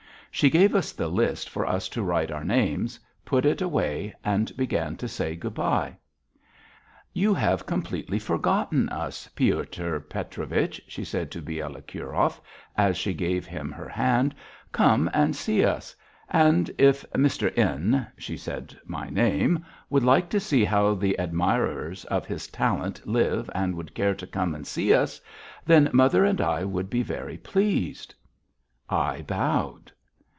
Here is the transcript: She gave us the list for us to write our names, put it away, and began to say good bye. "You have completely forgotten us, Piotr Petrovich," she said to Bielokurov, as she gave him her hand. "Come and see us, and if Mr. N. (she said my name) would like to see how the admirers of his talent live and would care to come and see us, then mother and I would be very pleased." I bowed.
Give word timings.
She 0.33 0.49
gave 0.49 0.75
us 0.75 0.93
the 0.93 1.09
list 1.09 1.49
for 1.49 1.65
us 1.67 1.89
to 1.89 2.01
write 2.01 2.31
our 2.31 2.45
names, 2.45 2.97
put 3.25 3.45
it 3.45 3.61
away, 3.61 4.15
and 4.23 4.55
began 4.55 4.95
to 4.95 5.07
say 5.09 5.35
good 5.35 5.53
bye. 5.53 5.97
"You 7.11 7.33
have 7.33 7.65
completely 7.65 8.17
forgotten 8.17 8.87
us, 8.87 9.27
Piotr 9.35 9.97
Petrovich," 9.99 10.81
she 10.87 11.03
said 11.03 11.31
to 11.31 11.41
Bielokurov, 11.41 12.39
as 12.77 12.95
she 12.95 13.13
gave 13.13 13.45
him 13.45 13.73
her 13.73 13.89
hand. 13.89 14.33
"Come 14.71 15.11
and 15.13 15.35
see 15.35 15.65
us, 15.65 15.93
and 16.29 16.71
if 16.77 17.03
Mr. 17.11 17.55
N. 17.57 18.07
(she 18.17 18.37
said 18.37 18.75
my 18.85 19.09
name) 19.09 19.65
would 19.89 20.03
like 20.03 20.29
to 20.29 20.39
see 20.39 20.63
how 20.63 20.93
the 20.93 21.17
admirers 21.19 22.05
of 22.05 22.25
his 22.25 22.47
talent 22.47 23.05
live 23.05 23.49
and 23.53 23.75
would 23.75 23.93
care 23.93 24.15
to 24.15 24.25
come 24.27 24.55
and 24.55 24.65
see 24.65 24.93
us, 24.93 25.19
then 25.65 25.89
mother 25.91 26.23
and 26.23 26.39
I 26.39 26.63
would 26.63 26.89
be 26.89 27.03
very 27.03 27.35
pleased." 27.37 28.15
I 28.89 29.23
bowed. 29.27 29.91